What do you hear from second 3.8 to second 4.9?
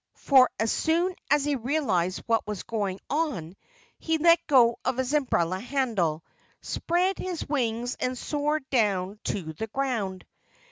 he let go